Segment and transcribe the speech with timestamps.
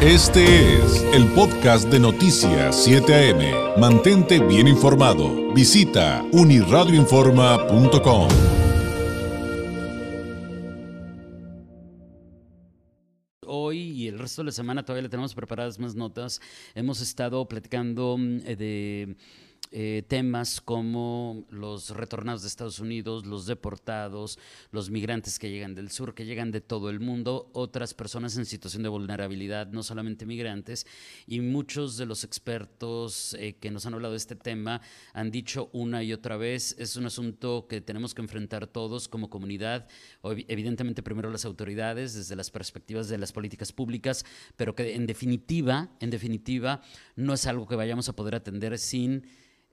[0.00, 3.80] Este es el podcast de Noticias 7 AM.
[3.80, 5.52] Mantente bien informado.
[5.52, 8.28] Visita uniradioinforma.com.
[13.44, 16.40] Hoy y el resto de la semana todavía le tenemos preparadas más notas.
[16.76, 19.16] Hemos estado platicando mm, eh, de
[19.70, 24.38] eh, temas como los retornados de Estados Unidos, los deportados,
[24.70, 28.46] los migrantes que llegan del sur, que llegan de todo el mundo, otras personas en
[28.46, 30.86] situación de vulnerabilidad, no solamente migrantes,
[31.26, 34.80] y muchos de los expertos eh, que nos han hablado de este tema
[35.12, 39.28] han dicho una y otra vez, es un asunto que tenemos que enfrentar todos como
[39.28, 39.86] comunidad,
[40.22, 44.24] evidentemente primero las autoridades desde las perspectivas de las políticas públicas,
[44.56, 46.80] pero que en definitiva, en definitiva,
[47.16, 49.24] no es algo que vayamos a poder atender sin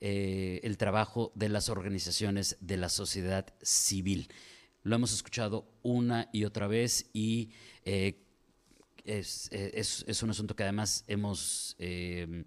[0.01, 4.29] eh, el trabajo de las organizaciones de la sociedad civil.
[4.83, 7.51] Lo hemos escuchado una y otra vez y
[7.85, 8.21] eh,
[9.05, 12.45] es, es, un asunto que además hemos eh,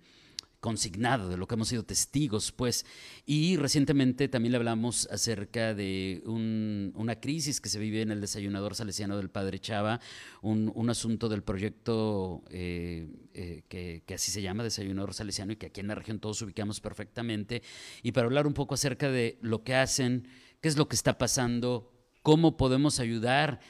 [0.61, 2.85] consignado, de lo que hemos sido testigos, pues.
[3.25, 8.75] Y recientemente también le hablamos acerca de una crisis que se vive en el desayunador
[8.75, 10.01] salesiano del Padre Chava,
[10.43, 15.81] un, asunto del proyecto eh, eh, que, así se llama, desayunador salesiano, y que aquí
[15.81, 17.63] en la región todos ubicamos perfectamente,
[18.03, 20.27] y para hablar un poco acerca de lo que hacen,
[20.61, 23.61] qué es lo que está pasando, cómo podemos ayudar.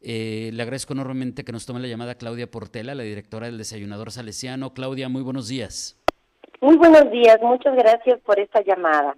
[0.00, 4.12] Eh, le agradezco enormemente que nos tome la llamada Claudia Portela, la directora del Desayunador
[4.12, 4.72] Salesiano.
[4.72, 5.96] Claudia, muy buenos días.
[6.60, 9.16] Muy buenos días, muchas gracias por esta llamada.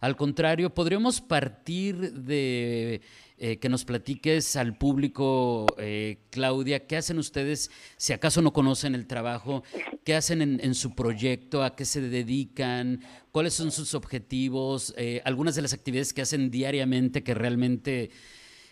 [0.00, 3.00] Al contrario, podríamos partir de
[3.38, 8.94] eh, que nos platiques al público, eh, Claudia, ¿qué hacen ustedes si acaso no conocen
[8.94, 9.62] el trabajo?
[10.04, 11.64] ¿Qué hacen en, su proyecto?
[11.64, 13.00] ¿A qué se dedican?
[13.32, 14.94] ¿Cuáles son sus objetivos?
[14.96, 18.10] Eh, algunas de las actividades que hacen diariamente que realmente,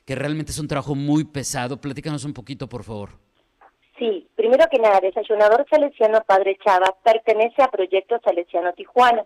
[0.05, 1.81] que realmente es un trabajo muy pesado.
[1.81, 3.11] Platícanos un poquito, por favor.
[3.98, 9.25] Sí, primero que nada, Desayunador Salesiano Padre Chava pertenece a Proyecto Salesiano Tijuana,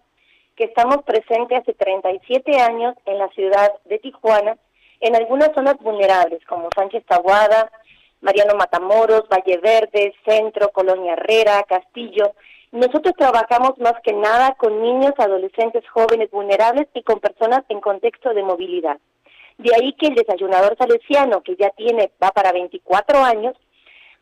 [0.55, 4.57] que estamos presentes hace 37 años en la ciudad de Tijuana,
[5.01, 7.69] en algunas zonas vulnerables como Sánchez Tahuada,
[8.21, 12.35] Mariano Matamoros, Valle Verde, Centro, Colonia Herrera, Castillo.
[12.71, 18.33] Nosotros trabajamos más que nada con niños, adolescentes, jóvenes vulnerables y con personas en contexto
[18.35, 18.99] de movilidad.
[19.57, 23.57] De ahí que el desayunador salesiano, que ya tiene, va para 24 años,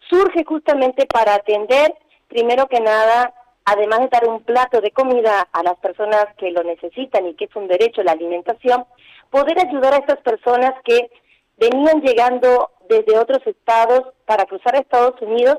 [0.08, 1.94] surge justamente para atender,
[2.28, 3.34] primero que nada,
[3.64, 7.46] además de dar un plato de comida a las personas que lo necesitan y que
[7.46, 8.84] es un derecho la alimentación,
[9.30, 11.10] poder ayudar a estas personas que
[11.56, 15.58] venían llegando desde otros estados para cruzar a Estados Unidos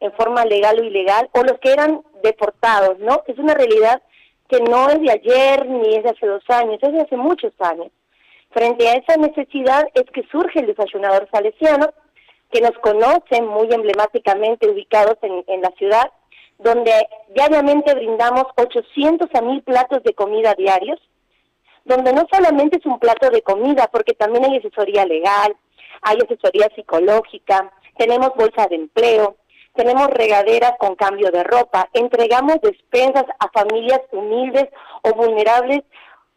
[0.00, 3.22] en forma legal o ilegal, o los que eran deportados, ¿no?
[3.26, 4.02] Es una realidad
[4.48, 7.52] que no es de ayer ni es de hace dos años, es de hace muchos
[7.58, 7.90] años.
[8.50, 11.88] Frente a esa necesidad es que surge el desayunador salesiano,
[12.54, 16.12] que nos conocen muy emblemáticamente ubicados en, la ciudad,
[16.58, 16.92] donde
[17.34, 21.00] diariamente brindamos 800 a 1000 platos de comida diarios,
[21.84, 25.56] donde no solamente es un plato de comida, porque también hay asesoría legal,
[26.02, 29.34] hay asesoría psicológica, tenemos bolsa de empleo,
[29.74, 34.68] tenemos regaderas con cambio de ropa, entregamos despensas a familias humildes
[35.02, 35.82] o vulnerables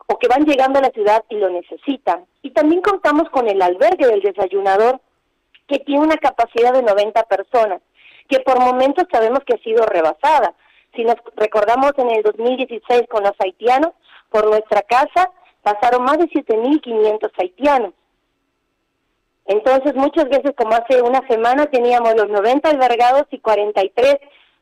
[0.07, 2.25] o que van llegando a la ciudad y lo necesitan.
[2.41, 5.00] Y también contamos con el albergue del desayunador,
[5.67, 7.81] que tiene una capacidad de 90 personas,
[8.28, 10.53] que por momentos sabemos que ha sido rebasada.
[10.95, 13.91] Si nos recordamos en el 2016 con los haitianos,
[14.29, 17.94] por nuestra casa pasaron más de 7.500 haitianos.
[19.45, 24.17] Entonces, muchas veces, como hace una semana, teníamos los 90 albergados y 43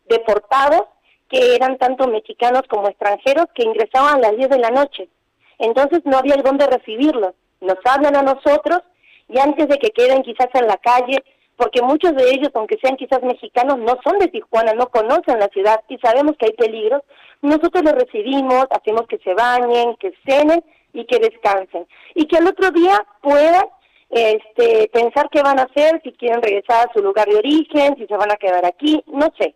[0.07, 0.83] deportados,
[1.27, 5.09] que eran tanto mexicanos como extranjeros, que ingresaban a las 10 de la noche.
[5.57, 7.33] Entonces, no había dónde recibirlos.
[7.61, 8.81] Nos hablan a nosotros
[9.27, 11.23] y antes de que queden quizás en la calle,
[11.57, 15.47] porque muchos de ellos, aunque sean quizás mexicanos, no son de Tijuana, no conocen la
[15.47, 17.01] ciudad y sabemos que hay peligros,
[17.41, 20.63] nosotros los recibimos, hacemos que se bañen, que cenen
[20.93, 21.87] y que descansen.
[22.13, 23.65] Y que al otro día puedan
[24.09, 28.05] este, pensar qué van a hacer, si quieren regresar a su lugar de origen, si
[28.05, 29.55] se van a quedar aquí, no sé.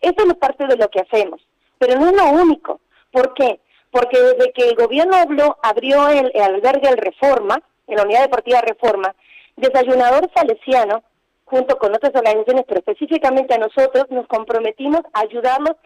[0.00, 1.40] Eso es parte de lo que hacemos,
[1.78, 2.80] pero no es lo único.
[3.10, 3.60] ¿Por qué?
[3.90, 8.22] Porque desde que el gobierno habló, abrió el, el albergue el Reforma, en la Unidad
[8.22, 9.14] Deportiva Reforma,
[9.56, 11.02] Desayunador Salesiano,
[11.44, 15.76] junto con otras organizaciones, pero específicamente a nosotros, nos comprometimos a ayudarlos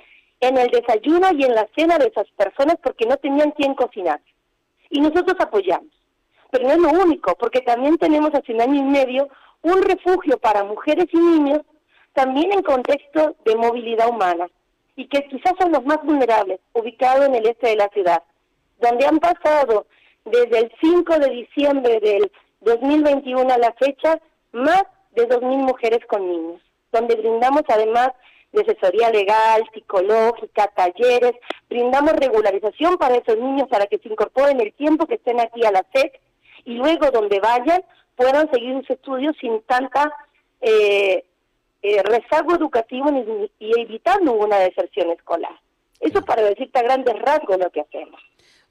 [0.40, 4.20] en el desayuno y en la cena de esas personas porque no tenían quien cocinar.
[4.90, 5.88] Y nosotros apoyamos.
[6.50, 9.28] Pero no es lo único, porque también tenemos hace un año y medio
[9.62, 11.60] un refugio para mujeres y niños,
[12.12, 14.48] también en contexto de movilidad humana,
[14.96, 18.22] y que quizás son los más vulnerables, ubicado en el este de la ciudad,
[18.80, 19.86] donde han pasado
[20.24, 22.30] desde el 5 de diciembre del
[22.60, 24.20] 2021 a la fecha,
[24.52, 24.82] más
[25.12, 26.60] de 2.000 mujeres con niños,
[26.92, 28.10] donde brindamos además
[28.52, 31.32] de asesoría legal, psicológica, talleres,
[31.68, 35.72] brindamos regularización para esos niños para que se incorporen el tiempo que estén aquí a
[35.72, 36.20] la SEC
[36.64, 37.82] y luego donde vayan
[38.14, 40.12] puedan seguir sus estudios sin tanta
[40.60, 41.24] eh,
[41.82, 43.10] eh, rezago educativo
[43.58, 45.58] y evitar ninguna deserción escolar.
[45.98, 48.20] Eso para decirte a grandes rasgos lo que hacemos.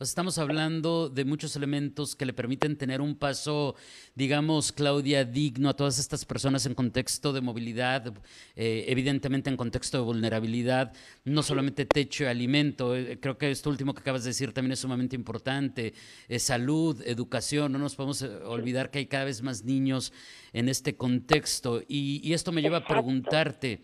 [0.01, 3.75] Estamos hablando de muchos elementos que le permiten tener un paso,
[4.15, 8.12] digamos, Claudia, digno a todas estas personas en contexto de movilidad,
[8.56, 10.92] eh, evidentemente en contexto de vulnerabilidad,
[11.24, 12.95] no solamente techo y alimento.
[12.95, 15.94] Eh, creo que esto último que acabas de decir también es sumamente importante.
[16.27, 20.13] Eh, salud, educación, no nos podemos olvidar que hay cada vez más niños
[20.51, 21.83] en este contexto.
[21.88, 23.81] Y, y esto me lleva a preguntarte,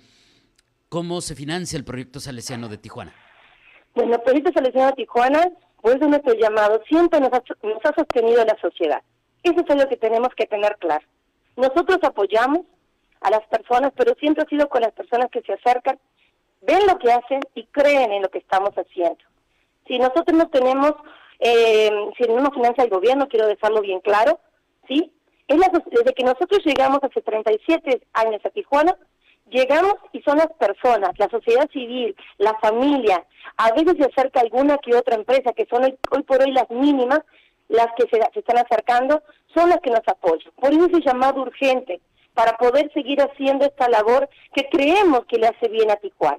[0.90, 3.14] ¿cómo se financia el proyecto Salesiano de Tijuana?
[3.94, 5.48] Bueno, el proyecto Salesiano de Tijuana
[5.88, 9.02] por eso nuestro llamado siempre nos ha, nos ha sostenido la sociedad.
[9.42, 11.06] Eso es lo que tenemos que tener claro.
[11.56, 12.66] Nosotros apoyamos
[13.22, 15.98] a las personas, pero siempre ha sido con las personas que se acercan,
[16.62, 19.24] ven lo que hacen y creen en lo que estamos haciendo.
[19.88, 20.92] Si nosotros no tenemos,
[21.40, 24.42] eh, si no nos financia el gobierno, quiero dejarlo bien claro,
[24.90, 25.14] ¿sí?
[25.48, 28.94] Es desde que nosotros llegamos hace 37 años a Tijuana,
[29.50, 33.26] llegamos y son las personas, la sociedad civil, la familia,
[33.58, 37.20] a veces se acerca alguna que otra empresa, que son hoy, por hoy las mínimas,
[37.70, 39.22] las que se, están acercando,
[39.54, 40.52] son las que nos apoyan.
[40.56, 42.02] Por eso es llamado urgente,
[42.34, 46.38] para poder seguir haciendo esta labor que creemos que le hace bien a Tijuana.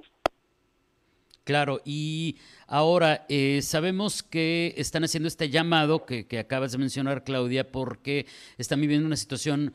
[1.43, 7.23] Claro, y ahora eh, sabemos que están haciendo este llamado que, que acabas de mencionar,
[7.23, 8.27] Claudia, porque
[8.57, 9.73] están viviendo una situación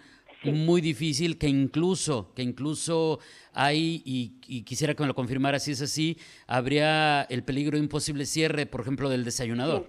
[0.53, 3.19] muy difícil que incluso, que incluso
[3.53, 7.89] hay, y, quisiera que me lo confirmara si es así, habría el peligro de un
[7.89, 9.87] posible cierre, por ejemplo, del desayunador.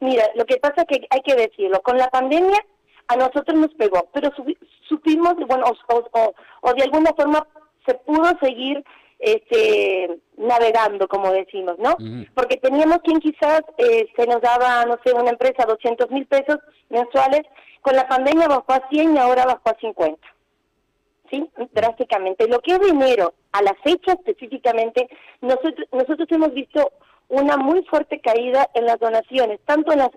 [0.00, 2.58] Mira, lo que pasa es que hay que decirlo, con la pandemia
[3.08, 4.30] a nosotros nos pegó, pero
[4.88, 5.64] supimos, bueno,
[6.62, 7.46] o, de alguna forma
[7.86, 8.84] se pudo seguir
[9.18, 11.96] este, navegando, como decimos, ¿no?
[12.34, 16.58] Porque teníamos quien quizás eh, se nos daba, no sé, una empresa 200 mil pesos
[16.90, 17.42] mensuales
[17.86, 20.20] con la pandemia bajó a 100 y ahora bajó a 50.
[21.30, 21.48] ¿Sí?
[21.70, 22.48] Drásticamente.
[22.48, 25.08] Lo que es dinero, a la fecha específicamente,
[25.40, 26.90] nosotros, nosotros hemos visto
[27.28, 30.10] una muy fuerte caída en las donaciones, tanto en las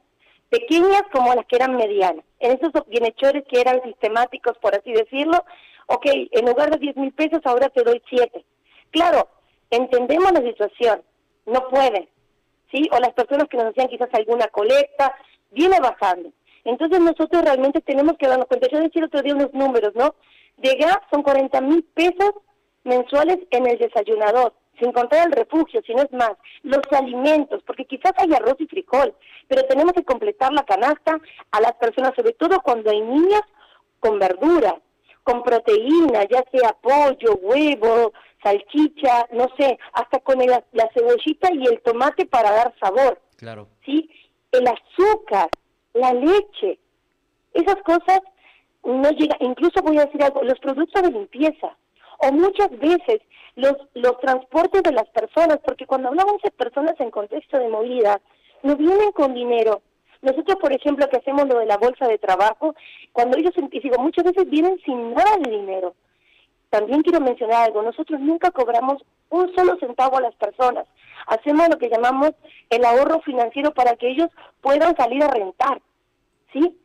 [0.50, 2.25] pequeñas como las que eran medianas.
[2.39, 5.38] En esos bienhechores que eran sistemáticos, por así decirlo,
[5.86, 8.44] ok, en lugar de 10 mil pesos ahora te doy 7.
[8.89, 9.30] Claro,
[9.69, 11.04] entendemos la situación,
[11.45, 12.10] no pueden,
[12.71, 12.89] ¿sí?
[12.92, 15.13] O las personas que nos hacían quizás alguna colecta,
[15.51, 16.31] viene bajando.
[16.64, 18.68] Entonces nosotros realmente tenemos que darnos cuenta.
[18.72, 20.16] Yo decía el otro día unos números, ¿no?
[20.58, 22.32] De gas son 40 mil pesos
[22.84, 26.32] mensuales en el desayunador, sin contar el refugio, si no es más.
[26.64, 29.14] Los alimentos, porque quizás hay arroz y frijol,
[29.48, 31.20] pero tenemos que completar la canasta
[31.52, 33.44] a las personas, sobre todo cuando hay niñas,
[34.00, 34.80] con verdura,
[35.24, 41.82] con proteína, ya sea pollo, huevo, salchicha, no sé, hasta con la cebollita y el
[41.82, 43.22] tomate para dar sabor.
[43.38, 43.68] Claro.
[43.86, 44.10] ¿Sí?
[44.52, 45.50] El azúcar,
[45.94, 46.80] la leche.
[47.54, 48.22] Esas cosas
[48.84, 51.76] no llegan, incluso voy a decir algo, los productos de limpieza
[52.20, 53.22] o muchas veces
[53.56, 58.22] los, los transportes de las personas, porque cuando hablamos de personas en contexto de movilidad,
[58.64, 59.82] no vienen con dinero.
[60.22, 62.76] Nosotros, por ejemplo, que hacemos lo de la bolsa de trabajo,
[63.14, 65.96] cuando ellos, digo, muchas veces vienen sin nada de dinero.
[66.69, 70.85] También quiero mencionar algo, nosotros nunca cobramos un solo centavo a las personas.
[71.28, 72.31] Hacemos lo que llamamos
[72.69, 74.30] el ahorro financiero para que ellos
[74.61, 75.81] puedan salir a rentar.
[76.54, 76.78] ¿sí?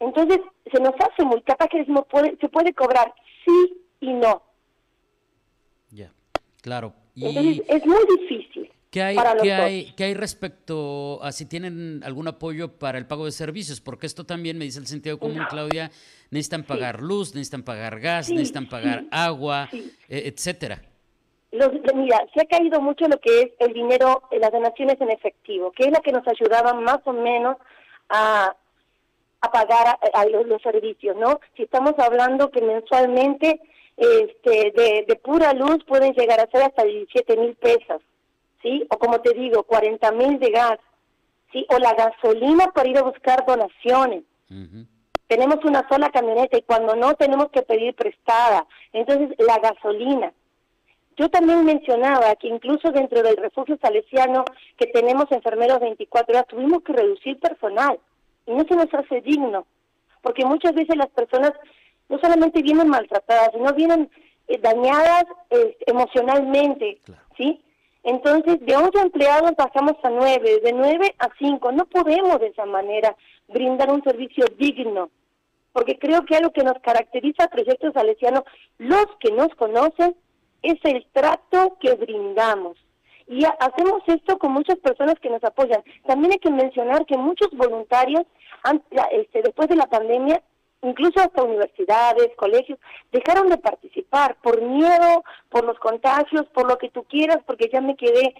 [0.00, 0.40] Entonces,
[0.72, 3.12] se nos hace muy capaz que decimos, puede, se puede cobrar
[3.44, 4.42] sí y no.
[5.90, 6.12] Ya,
[6.62, 6.92] claro.
[7.16, 8.67] Entonces, es muy difícil.
[8.90, 13.26] ¿Qué hay, ¿qué, hay, ¿Qué hay respecto a si tienen algún apoyo para el pago
[13.26, 13.82] de servicios?
[13.82, 15.90] Porque esto también, me dice el sentido común, Claudia,
[16.30, 20.80] necesitan pagar luz, necesitan pagar gas, necesitan pagar agua, e, etcétera.
[21.52, 25.70] Los, mira, se ha caído mucho lo que es el dinero, las donaciones en efectivo,
[25.72, 27.56] que es la que nos ayudaba más o menos
[28.08, 28.54] a,
[29.42, 31.40] a pagar a, los, servicios, ¿no?
[31.56, 33.60] Si estamos hablando que mensualmente
[33.98, 38.00] este, de, de pura luz pueden llegar a ser hasta 17 mil pesos,
[38.62, 38.86] ¿sí?
[38.90, 40.78] O como te digo, 40 mil de gas,
[41.52, 41.66] ¿sí?
[41.70, 44.24] O la gasolina para ir a buscar donaciones.
[45.26, 48.66] Tenemos una sola camioneta y cuando no tenemos que pedir prestada.
[48.92, 50.32] Entonces, la gasolina.
[51.18, 54.44] Yo también mencionaba que incluso dentro del refugio salesiano
[54.76, 57.98] que tenemos enfermeros 24 horas, tuvimos que reducir personal
[58.46, 59.66] y no se nos hace digno,
[60.22, 61.52] porque muchas veces las personas
[62.08, 64.08] no solamente vienen maltratadas, sino vienen
[64.46, 67.00] eh, dañadas eh, emocionalmente,
[67.36, 67.60] ¿sí?
[68.04, 71.72] Entonces, de 11 empleados pasamos a 9, de 9 a 5.
[71.72, 73.16] No podemos de esa manera
[73.48, 75.10] brindar un servicio digno,
[75.72, 78.44] porque creo que algo que nos caracteriza a Proyecto Salesiano,
[78.78, 80.14] los que nos conocen,
[80.62, 82.76] es el trato que brindamos.
[83.26, 85.82] Y hacemos esto con muchas personas que nos apoyan.
[86.06, 88.22] También hay que mencionar que muchos voluntarios,
[89.12, 90.42] este, después de la pandemia,
[90.82, 92.78] incluso hasta universidades, colegios,
[93.12, 97.80] dejaron de participar por miedo, por los contagios, por lo que tú quieras, porque ya
[97.80, 98.34] me quedé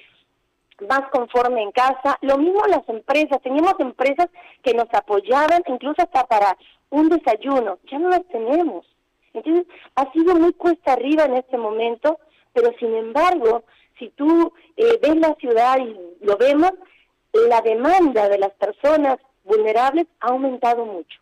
[0.89, 2.19] más conforme en casa.
[2.23, 4.29] Lo mismo las empresas, teníamos empresas
[4.63, 6.57] que nos apoyaban incluso hasta para
[6.91, 8.87] un desayuno, ya no las tenemos.
[9.35, 12.19] Entonces, ha sido muy cuesta arriba en este momento,
[12.53, 13.65] pero sin embargo,
[13.99, 16.73] si tú eh, ves la ciudad y lo vemos,
[17.33, 21.21] la demanda de las personas vulnerables ha aumentado mucho.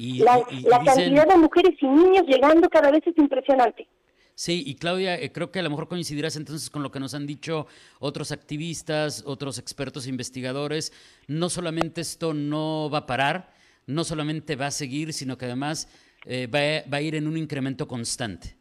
[0.00, 0.42] Y, la,
[0.82, 3.86] cantidad de mujeres y niños llegando cada vez es impresionante.
[4.34, 7.12] Sí, y Claudia, eh, creo que a lo mejor coincidirás entonces con lo que nos
[7.12, 7.66] han dicho
[7.98, 10.94] otros activistas, otros expertos e investigadores.
[11.26, 13.52] No solamente esto no va a parar,
[13.86, 15.86] no solamente va a seguir, sino que además
[16.24, 18.56] eh, va, a ir en un incremento constante.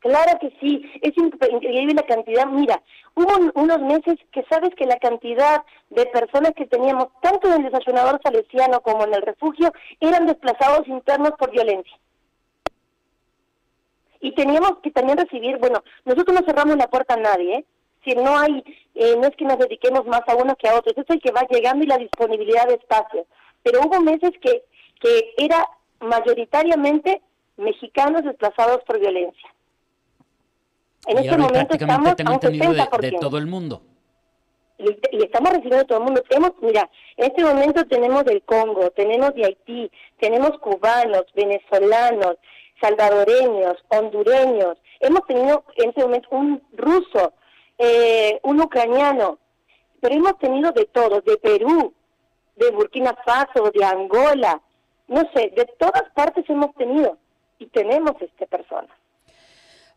[0.00, 2.46] Claro que sí, es increíble la cantidad.
[2.46, 2.82] Mira,
[3.14, 7.70] hubo unos meses que sabes que la cantidad de personas que teníamos, tanto en el
[7.70, 11.98] desayunador salesiano como en el refugio, eran desplazados internos por violencia.
[14.20, 17.64] Y teníamos que también recibir, bueno, nosotros no cerramos la puerta a nadie, ¿eh?
[18.02, 18.64] Si no hay,
[18.94, 21.32] eh, no es que nos dediquemos más a uno que a otro, es el que
[21.32, 23.26] va llegando y la disponibilidad de espacio.
[23.62, 24.64] Pero hubo meses que,
[24.98, 25.68] que era
[26.00, 27.20] mayoritariamente
[27.58, 29.50] mexicanos desplazados por violencia.
[31.06, 33.00] En este momento estamos a un 70%.
[33.00, 33.82] De, todo el mundo.
[34.78, 36.22] Y, estamos recibiendo de todo el mundo.
[36.28, 42.36] Tenemos, mira, en este momento tenemos del Congo, tenemos de Haití, tenemos cubanos, venezolanos,
[42.80, 44.78] salvadoreños, hondureños.
[45.00, 47.32] Hemos tenido en este momento un ruso,
[47.78, 49.38] eh, un ucraniano,
[50.00, 51.94] pero hemos tenido de todos, de Perú,
[52.56, 54.60] de Burkina Faso, de Angola,
[55.08, 57.16] no sé, de todas partes hemos tenido
[57.58, 58.88] y tenemos este persona.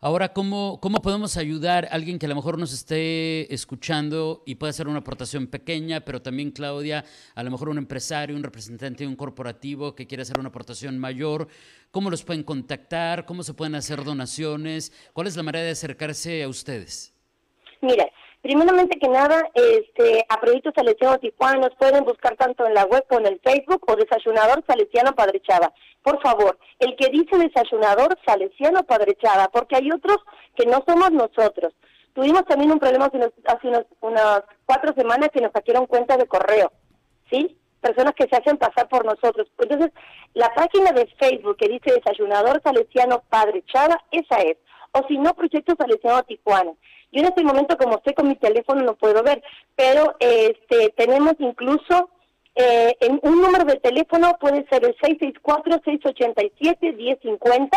[0.04, 4.56] Ahora, ¿cómo, ¿cómo podemos ayudar a alguien que a lo mejor nos esté escuchando y
[4.56, 9.04] puede hacer una aportación pequeña, pero también, Claudia, a lo mejor un empresario, un representante
[9.04, 11.48] de un corporativo que quiere hacer una aportación mayor?
[11.90, 13.24] ¿Cómo los pueden contactar?
[13.24, 14.92] ¿Cómo se pueden hacer donaciones?
[15.14, 17.14] ¿Cuál es la manera de acercarse a ustedes?
[17.80, 18.04] Mira,
[18.44, 23.02] Primeramente que nada, este, a Proyecto Salesiano Tijuana nos pueden buscar tanto en la web
[23.08, 25.72] como en el Facebook o Desayunador Salesiano Padre Chava.
[26.02, 30.18] Por favor, el que dice Desayunador Salesiano Padre Chava, porque hay otros
[30.56, 31.72] que no somos nosotros.
[32.12, 33.68] Tuvimos también un problema hace,
[34.02, 36.70] unas cuatro semanas que nos saquieron cuenta de correo,
[37.30, 37.56] ¿sí?
[37.80, 39.48] Personas que se hacen pasar por nosotros.
[39.58, 39.90] Entonces,
[40.34, 44.58] la página de Facebook que dice Desayunador Salesiano Padre Chava, esa es.
[44.92, 46.72] O si no, Proyecto Salesiano Tijuana.
[47.14, 49.40] Yo en este momento, como estoy con mi teléfono, no puedo ver,
[49.76, 52.10] pero este tenemos incluso
[52.56, 57.68] eh, en un número de teléfono, puede ser el 664-687-1050.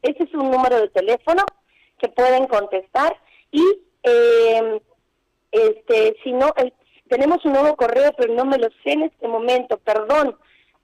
[0.00, 1.44] Ese es un número de teléfono
[1.98, 3.20] que pueden contestar.
[3.52, 3.62] Y
[4.02, 4.80] eh,
[5.52, 6.50] este si no,
[7.10, 10.38] tenemos un nuevo correo, pero no me lo sé en este momento, perdón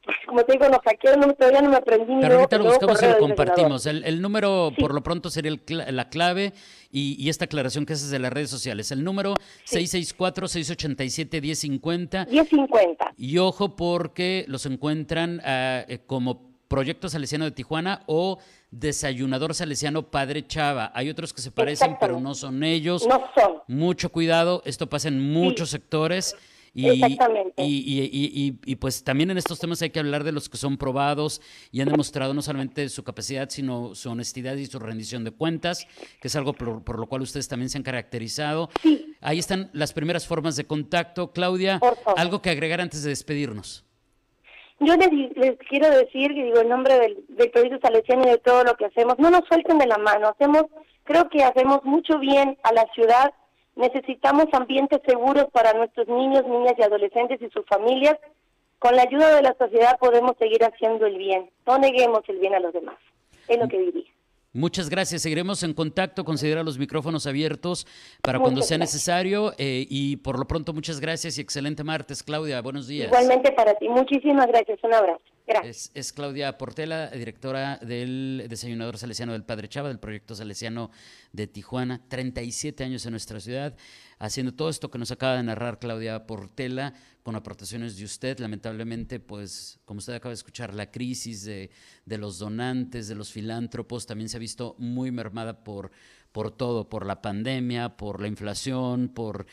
[0.26, 3.18] como te digo, nos hackearon, todavía no me aprendí Pero ahorita lo buscamos y lo
[3.18, 3.86] compartimos.
[3.86, 6.52] El, número, por lo pronto, sería la clave
[6.90, 8.90] y, esta aclaración que haces de las redes sociales.
[8.92, 9.34] El número
[9.66, 12.28] 664-687-1050.
[12.28, 13.14] 1050.
[13.16, 18.38] Y ojo porque los encuentran ah, eh, como Proyecto Salesiano de Tijuana o
[18.70, 20.90] Desayunador Salesiano Padre Chava.
[20.94, 23.06] Hay otros que se parecen, pero no son ellos.
[23.06, 23.62] No son.
[23.68, 26.36] Mucho cuidado, esto pasa en muchos sectores.
[26.78, 27.62] Y, Exactamente.
[27.64, 31.40] Y, y, pues también en estos temas hay que hablar de los que son probados
[31.72, 35.88] y han demostrado no solamente su capacidad, sino su honestidad y su rendición de cuentas,
[36.20, 38.68] que es algo por, lo cual ustedes también se han caracterizado.
[39.22, 41.32] Ahí están las primeras formas de contacto.
[41.32, 41.80] Claudia,
[42.14, 43.86] algo que agregar antes de despedirnos.
[44.80, 48.64] Yo les, quiero decir, que digo, en nombre del, del Proyecto Salesiano y de todo
[48.64, 50.28] lo que hacemos, no nos suelten de la mano.
[50.28, 50.64] Hacemos,
[51.04, 53.32] creo que hacemos mucho bien a la ciudad
[53.76, 58.16] Necesitamos ambientes seguros para nuestros niños, niñas y adolescentes y sus familias.
[58.78, 61.50] Con la ayuda de la sociedad podemos seguir haciendo el bien.
[61.66, 62.96] No neguemos el bien a los demás.
[63.48, 64.10] Es lo que diría.
[64.54, 65.20] Muchas gracias.
[65.20, 66.24] Seguiremos en contacto.
[66.24, 67.86] Considera los micrófonos abiertos
[68.22, 69.52] para cuando sea necesario.
[69.58, 72.62] Eh, y por lo pronto, muchas gracias y excelente martes, Claudia.
[72.62, 73.08] Buenos días.
[73.08, 73.88] Igualmente para ti.
[73.90, 74.78] Muchísimas gracias.
[74.82, 75.20] Un abrazo.
[75.46, 80.90] Es, Claudia Portela, directora del Desayunador Salesiano del Padre Chava, del proyecto Salesiano
[81.32, 82.02] de Tijuana.
[82.08, 83.76] 37 años en nuestra ciudad,
[84.18, 88.40] haciendo todo esto que nos acaba de narrar Claudia Portela, con aportaciones de usted.
[88.40, 91.70] Lamentablemente, pues, como usted acaba de escuchar, la crisis de,
[92.06, 95.92] los donantes, de los filántropos, también se ha visto muy mermada por
[96.56, 99.46] todo, por la pandemia, por la inflación, por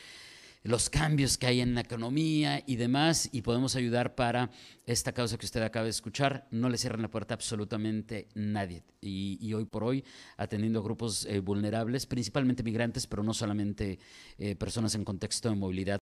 [0.64, 4.50] los cambios que hay en la economía y demás, y podemos ayudar para
[4.86, 6.48] esta causa que usted acaba de escuchar.
[6.50, 8.82] No le cierran la puerta absolutamente nadie.
[9.00, 10.02] Y, hoy por hoy,
[10.38, 13.98] atendiendo a grupos eh, vulnerables, principalmente migrantes, pero no solamente
[14.38, 15.98] eh, personas en contexto de movilidad.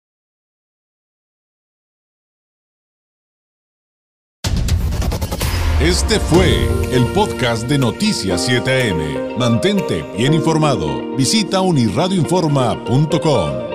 [5.80, 9.38] Este fue el podcast de Noticias 7am.
[9.38, 11.16] Mantente bien informado.
[11.16, 13.69] Visita unirradioinforma.com.